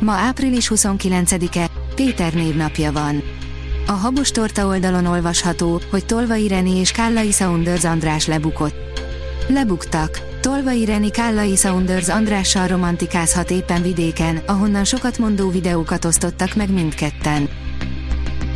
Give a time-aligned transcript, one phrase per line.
[0.00, 3.22] Ma április 29-e, Péter névnapja van.
[3.86, 8.74] A Habos Torta oldalon olvasható, hogy Tolvai Reni és Kállai Saunders András lebukott.
[9.48, 10.20] Lebuktak.
[10.40, 17.48] Tolvai Reni Kállai Saunders Andrással romantikázhat éppen vidéken, ahonnan sokat mondó videókat osztottak meg mindketten.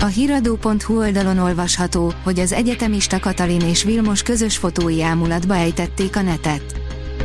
[0.00, 6.22] A hiradó.hu oldalon olvasható, hogy az egyetemista Katalin és Vilmos közös fotói ámulatba ejtették a
[6.22, 6.62] netet.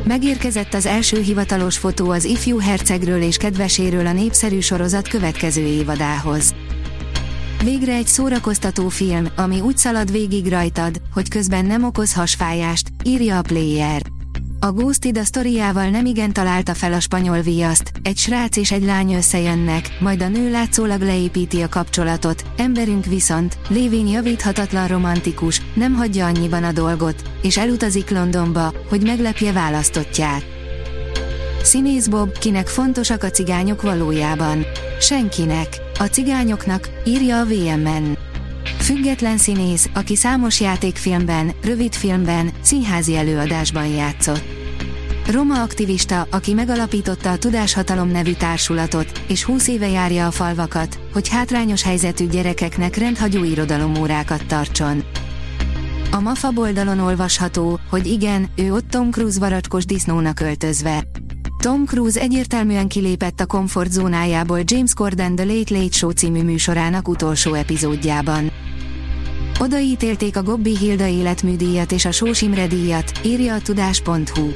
[0.04, 6.54] Megérkezett az első hivatalos fotó az ifjú hercegről és kedveséről a népszerű sorozat következő évadához.
[7.64, 13.38] Végre egy szórakoztató film, ami úgy szalad végig rajtad, hogy közben nem okoz hasfájást, írja
[13.38, 14.02] a Player.
[14.62, 19.14] A Ghosted a sztoriával nemigen találta fel a spanyol viaszt, egy srác és egy lány
[19.14, 26.26] összejönnek, majd a nő látszólag leépíti a kapcsolatot, emberünk viszont, lévén javíthatatlan romantikus, nem hagyja
[26.26, 30.46] annyiban a dolgot, és elutazik Londonba, hogy meglepje választottját.
[31.64, 34.66] Színész Bob, kinek fontosak a cigányok valójában?
[35.00, 35.68] Senkinek.
[36.00, 38.29] A cigányoknak, írja a VMN.
[38.90, 44.44] Független színész, aki számos játékfilmben, rövidfilmben, színházi előadásban játszott.
[45.32, 51.28] Roma aktivista, aki megalapította a Tudáshatalom nevű társulatot, és 20 éve járja a falvakat, hogy
[51.28, 55.04] hátrányos helyzetű gyerekeknek rendhagyó irodalomórákat tartson.
[56.12, 61.04] A MAFA oldalon olvasható, hogy igen, ő ott Tom Cruise varacskos disznónak öltözve.
[61.62, 67.54] Tom Cruise egyértelműen kilépett a komfortzónájából James Corden The Late Late Show című műsorának utolsó
[67.54, 68.52] epizódjában.
[69.62, 74.52] Odaítélték a Gobbi Hilda életműdíjat és a Sós Imre díjat, írja a tudás.hu.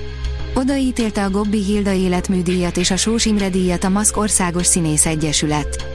[0.54, 5.86] Odaítélte a Gobbi Hilda életműdíjat és a Sós Imre díjat a Maszk Országos Színész Egyesület.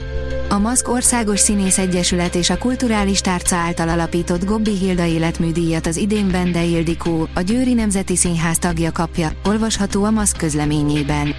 [0.49, 5.97] A Maszk Országos Színész Egyesület és a Kulturális Tárca által alapított Gobbi Hilda életműdíjat az
[5.97, 11.33] idén Bende Ildikó, a Győri Nemzeti Színház tagja kapja, olvasható a Maszk közleményében.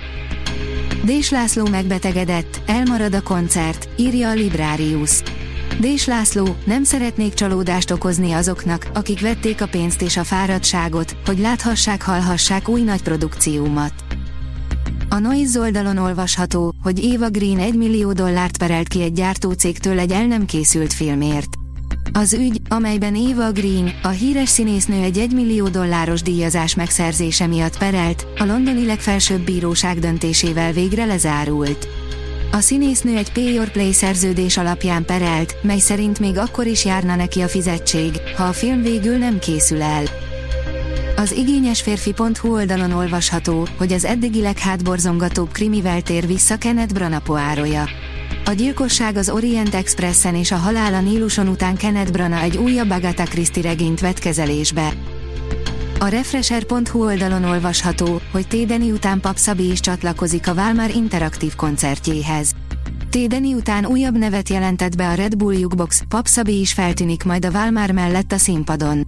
[1.05, 5.23] Dés László megbetegedett, elmarad a koncert, írja a Librarius.
[5.81, 11.39] Dés László, nem szeretnék csalódást okozni azoknak, akik vették a pénzt és a fáradtságot, hogy
[11.39, 13.93] láthassák, hallhassák új nagy produkciómat.
[15.09, 20.13] A Noise oldalon olvasható, hogy Eva Green 1 millió dollárt perelt ki egy gyártócégtől egy
[20.13, 21.49] el nem készült filmért.
[22.12, 27.79] Az ügy, amelyben Eva Green, a híres színésznő egy 1 millió dolláros díjazás megszerzése miatt
[27.79, 31.89] perelt, a londoni legfelsőbb bíróság döntésével végre lezárult.
[32.53, 37.16] A színésznő egy Pay Your Play szerződés alapján perelt, mely szerint még akkor is járna
[37.16, 40.03] neki a fizetség, ha a film végül nem készül el.
[41.16, 47.88] Az igényesférfi.hu oldalon olvasható, hogy az eddigi leghátborzongatóbb krimivel tér vissza Kenneth Branagh poároja.
[48.44, 52.91] A gyilkosság az Orient Expressen és a halál a Níluson után Kenneth Branagh egy újabb
[52.91, 54.93] Agatha Christie regényt vett kezelésbe.
[56.03, 62.53] A Refresher.hu oldalon olvasható, hogy Tédeni után Pap Szabi is csatlakozik a Válmár interaktív koncertjéhez.
[63.11, 67.44] Tédeni után újabb nevet jelentett be a Red Bull Jukebox, Pap Szabi is feltűnik majd
[67.44, 69.06] a Válmár mellett a színpadon.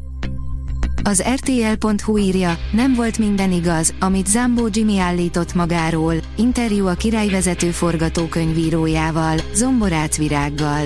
[1.03, 7.71] Az RTL.hu írja, nem volt minden igaz, amit Zambó Jimmy állított magáról, interjú a királyvezető
[7.71, 10.83] forgatókönyvírójával, Zomborác Virággal.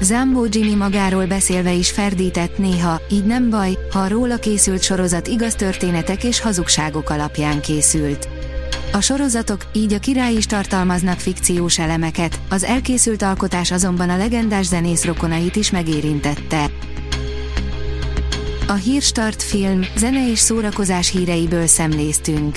[0.00, 5.26] Zambó Jimmy magáról beszélve is ferdített néha, így nem baj, ha a róla készült sorozat
[5.26, 8.28] igaz történetek és hazugságok alapján készült.
[8.92, 14.66] A sorozatok, így a király is tartalmaznak fikciós elemeket, az elkészült alkotás azonban a legendás
[14.66, 16.70] zenész rokonait is megérintette.
[18.68, 22.56] A Hírstart film, zene és szórakozás híreiből szemléztünk.